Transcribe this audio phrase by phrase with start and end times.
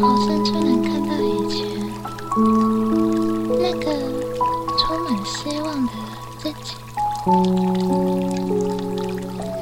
[0.00, 1.58] 好像就能看到以前
[3.48, 3.84] 那个
[4.78, 5.92] 充满希望的
[6.38, 6.66] 自己。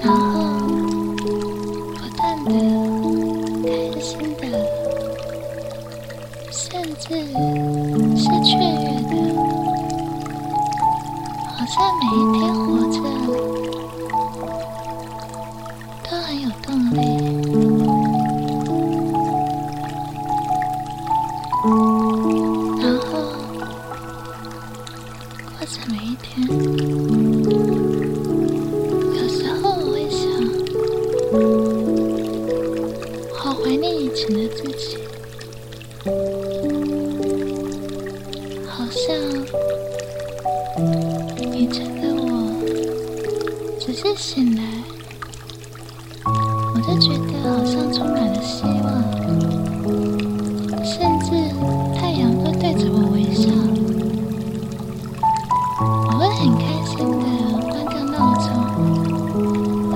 [0.03, 0.33] 然后
[1.95, 2.47] 不断的
[3.63, 4.43] 开心的，
[6.53, 6.63] 甚
[7.01, 7.05] 至
[8.15, 9.13] 是雀跃的，
[11.57, 12.95] 好像每一天活着
[16.05, 16.97] 都很有动力。
[40.79, 42.53] 以前的我，
[43.81, 44.63] 只是醒来，
[46.27, 48.85] 我就觉得好像充满了希望，
[50.85, 51.31] 甚至
[51.99, 53.49] 太阳都对着我微笑。
[55.81, 57.25] 我会很开心的
[57.71, 58.47] 关掉闹钟，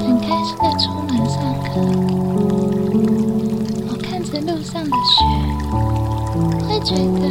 [0.00, 1.68] 很开心的出门上课。
[3.86, 5.14] 我看着路上的雪，
[6.66, 7.22] 会觉得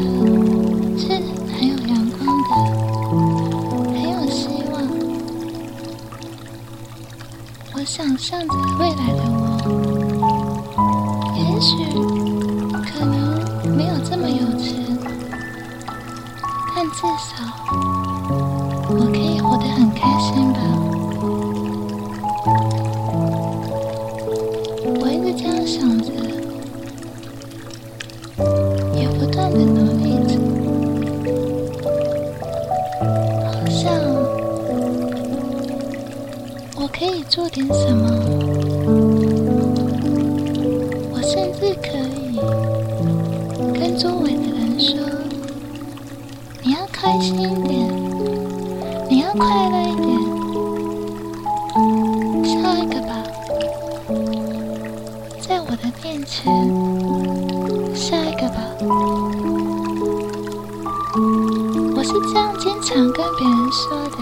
[7.99, 9.59] 想象着未来的我，
[11.35, 11.83] 也许
[12.93, 14.97] 可能没有这么有钱，
[16.73, 17.43] 但至少。
[18.89, 20.59] 我可以活得很开心吧。
[25.01, 26.09] 我一直这样想着，
[28.97, 29.59] 也不断的
[36.99, 38.09] 可以做点什么。
[41.13, 42.35] 我甚至可以
[43.79, 44.99] 跟周围的人说
[46.61, 47.87] ：“你要开心一点。”
[49.09, 50.07] 你要快乐一点，
[52.45, 53.23] 笑一个吧，
[55.41, 56.53] 在我的面前
[57.95, 58.59] 笑一个吧。
[61.95, 64.17] 我是这样经常跟别人说的，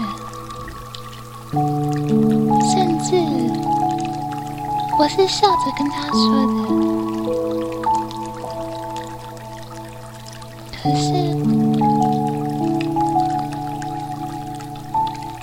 [4.98, 6.52] 我是笑着跟他说的。
[10.82, 11.06] 可是。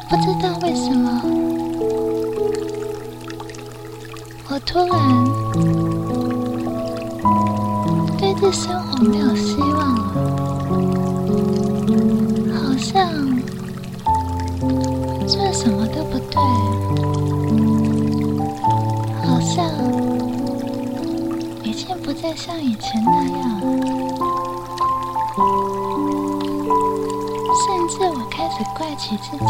[0.07, 1.21] 不知道为什么，
[4.49, 4.97] 我突然
[22.05, 23.59] 不再像以前那样。
[27.65, 29.43] 甚至我开始怪起自己，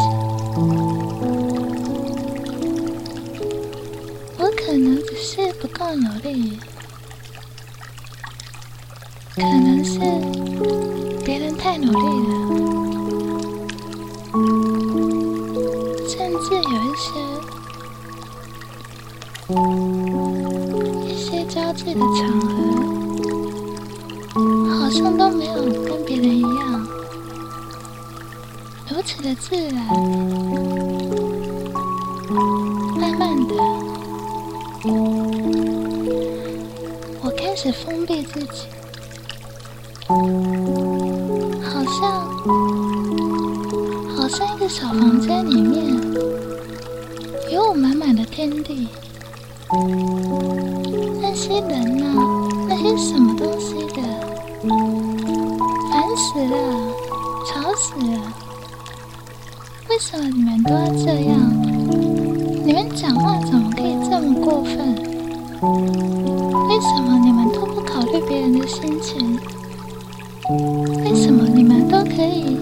[4.38, 6.58] 我可能只是不够努力，
[9.36, 10.00] 可能是
[11.26, 11.98] 别人太努力
[12.30, 12.34] 了，
[16.08, 17.12] 甚至有一些
[21.66, 22.53] 交际的场合，
[24.79, 26.88] 好像都没有跟别人一样。
[28.88, 29.76] 如此的自然，
[33.00, 33.56] 慢慢的，
[37.23, 38.67] 我开始封闭自己，
[40.08, 40.16] 好
[41.84, 42.22] 像，
[44.16, 45.84] 好像一个小房间里面
[47.52, 48.88] 有我满满的天地，
[51.35, 52.05] 些人呐、
[52.70, 54.02] 那些什么东西的，
[55.91, 56.55] 烦死了，
[57.46, 58.34] 吵死了。
[59.90, 61.37] 为什么你们都要这样？
[62.66, 64.96] 你们讲话怎么可以这么过分？
[66.70, 69.38] 为什么你们都不考虑别人的心情？
[71.03, 72.54] 为什么你们都可以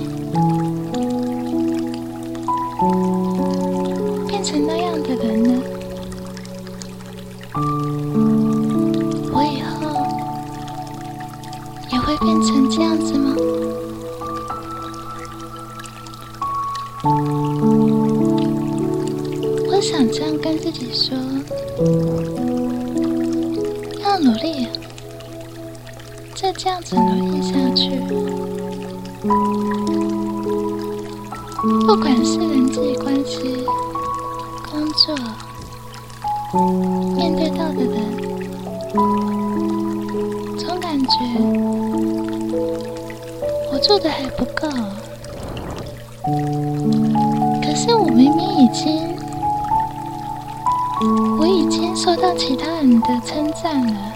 [24.23, 24.69] 努力，
[26.33, 27.99] 再这样子努力下去，
[31.85, 33.65] 不管是人际关系、
[34.71, 35.13] 工作，
[37.17, 37.97] 面对到的人，
[40.57, 41.09] 总感觉
[43.73, 44.69] 我做的还不够。
[47.61, 49.17] 可是我明明已经，
[52.03, 54.13] 受到其他人的称赞了，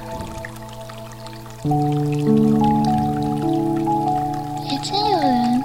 [4.66, 5.63] 已经有人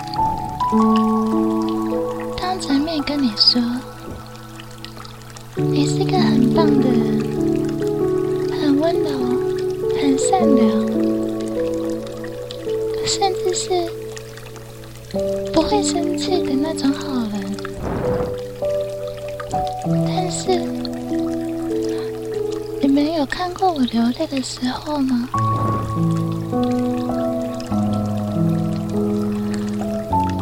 [2.40, 3.60] 当着面跟你说，
[5.56, 7.18] 你是个很棒的人，
[8.60, 9.10] 很温柔，
[10.00, 10.70] 很善良，
[13.04, 13.90] 甚至是。
[15.52, 17.54] 不会生气的那种好人，
[23.74, 25.26] 我流泪的时候吗？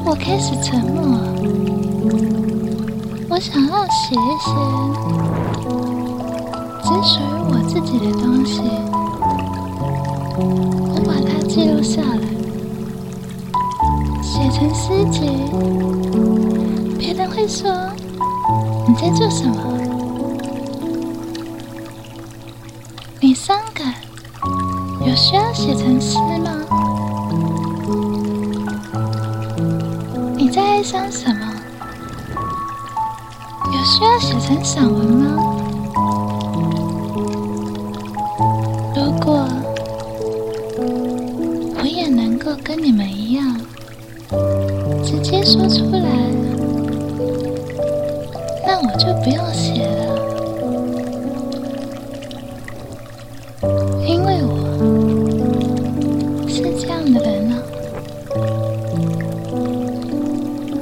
[0.05, 1.17] 我开始沉默，
[3.29, 4.51] 我想要写一些
[6.83, 7.23] 只属于
[7.53, 8.61] 我自己的东西，
[10.97, 12.27] 我把它记录下来。
[14.21, 15.21] 写成诗集，
[16.99, 17.71] 别人会说
[18.89, 19.57] 你在做什么？
[23.31, 23.95] 你伤感，
[25.07, 26.51] 有需要写成诗吗？
[30.37, 31.47] 你在想什么？
[33.67, 35.20] 有需要写成散文吗？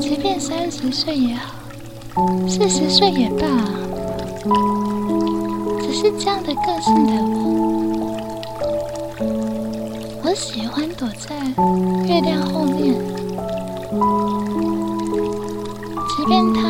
[0.08, 1.52] 即便三十岁也好，
[2.48, 3.46] 四十岁也罢，
[5.82, 7.44] 只是这样的个性的我，
[10.24, 11.36] 我喜欢躲在
[12.06, 12.94] 月亮后面。
[16.16, 16.62] 即便他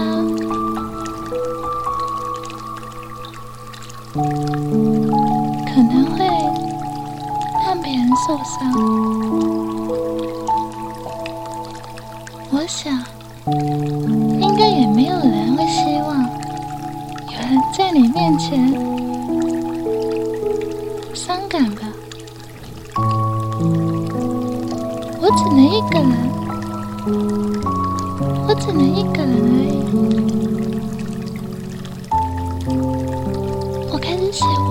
[5.64, 6.26] 可能会
[7.64, 8.58] 让别人受伤，
[12.50, 13.00] 我想
[14.40, 16.22] 应该也没有人会希望
[17.26, 18.72] 有人在你面前
[21.14, 21.82] 伤感吧。
[25.20, 26.08] 我只能一个人。
[28.46, 29.76] 我只能一个人而已。
[33.90, 34.70] 我开始写我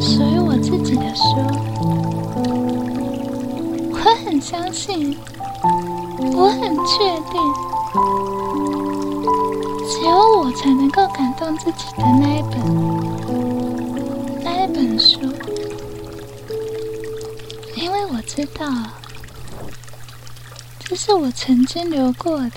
[0.00, 1.22] 属于我自己的书。
[3.92, 5.16] 我很相信，
[6.34, 6.98] 我很确
[7.30, 7.40] 定，
[9.88, 12.54] 只有我才能够感动自己的那一本，
[14.44, 15.20] 那一本书，
[17.74, 18.66] 因为我知道。
[20.78, 22.50] 这是我曾经流过的，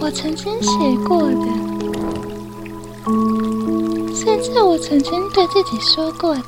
[0.00, 0.70] 我曾经写
[1.06, 1.46] 过的，
[4.14, 6.42] 甚至我曾经对自己说过的。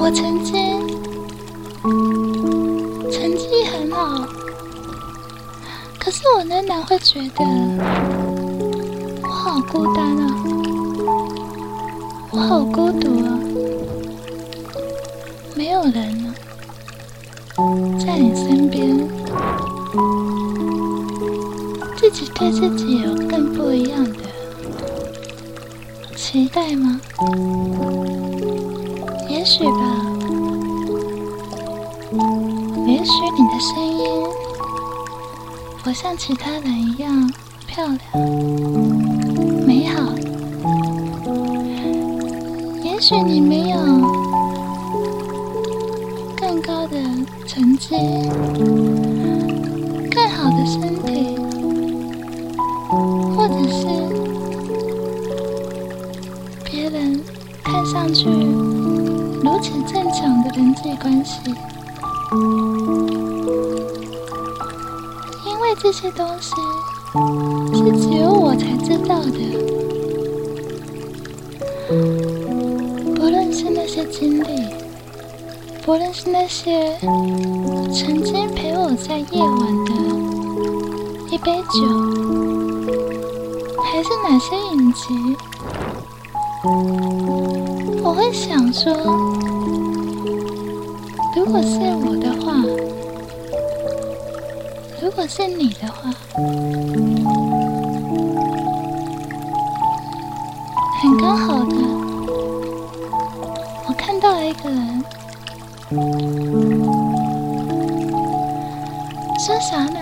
[0.00, 0.87] 我曾经
[6.08, 7.44] 可是我仍然会觉得
[9.22, 10.34] 我好孤单啊，
[12.30, 13.38] 我好孤独啊。
[15.54, 16.34] 没有人了，
[17.98, 19.06] 在你身边，
[21.98, 24.20] 自己对自己有更不一样的
[26.16, 26.98] 期待吗？
[36.00, 37.28] 像其他人一样
[37.66, 37.98] 漂亮、
[39.66, 40.14] 美好，
[42.84, 43.76] 也许你没有
[46.36, 46.62] 更。
[46.62, 46.96] 高的
[47.46, 47.96] 成绩，
[65.90, 66.52] 这些东西
[67.72, 69.38] 是只有我才知道的。
[73.16, 74.66] 不论是那些经历，
[75.82, 79.92] 不论是那些曾经陪我在夜晚的
[81.30, 81.80] 一杯酒，
[83.82, 85.34] 还是哪些影集，
[88.02, 88.92] 我会想说，
[91.34, 92.62] 如果是我的话。
[95.18, 96.14] 如果是你的话，
[101.02, 101.74] 很刚好的，
[103.88, 105.04] 我看到了一个人，
[109.44, 109.98] 说啥呢？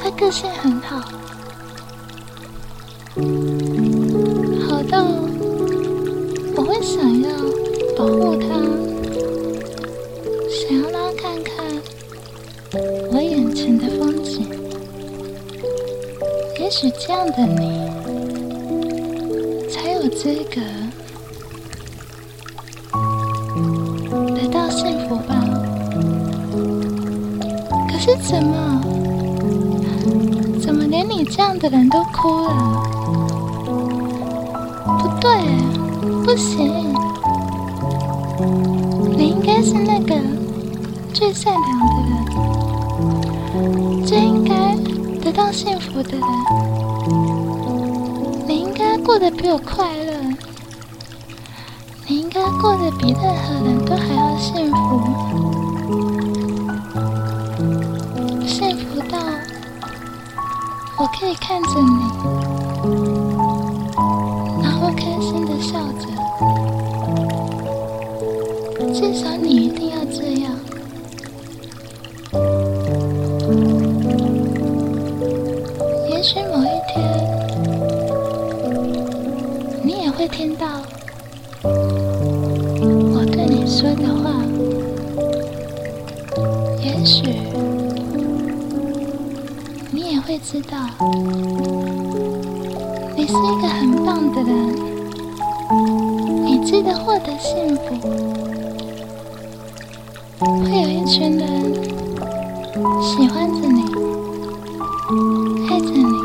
[0.00, 0.98] 他个性很好，
[4.68, 5.04] 好到
[6.54, 7.30] 我会想要
[7.98, 8.46] 保护他。
[16.66, 17.88] 也许这样的你
[19.70, 20.60] 才有资格
[24.34, 25.36] 得到幸福吧？
[27.88, 28.82] 可是怎么，
[30.60, 32.82] 怎么连你这样的人都哭了？
[34.98, 35.30] 不对，
[36.24, 36.92] 不行，
[39.16, 40.16] 你应该是那个
[41.14, 42.10] 最善良的人，
[45.36, 46.22] 到幸福的人，
[48.48, 50.14] 你应该过得比我快乐。
[52.08, 54.98] 你应该过得比任何人都还要幸福，
[58.46, 59.18] 幸福到
[60.96, 62.00] 我可以看着你，
[83.76, 84.30] 说的话。
[86.80, 87.20] 也许
[89.90, 90.78] 你也会知道，
[93.14, 94.74] 你是一个很棒的人，
[96.42, 97.82] 你值得获得幸福。
[100.40, 101.74] 会有一群人
[103.02, 103.82] 喜欢着你，
[105.68, 106.16] 爱着你。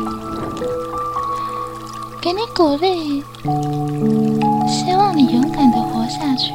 [2.22, 3.22] 给你鼓励，
[4.66, 6.54] 希望你勇敢的活下去。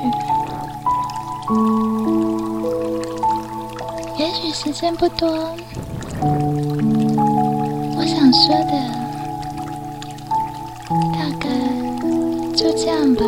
[4.59, 5.55] 时间不多，
[7.95, 8.71] 我想说的
[11.13, 11.47] 大概
[12.55, 13.23] 就这样吧。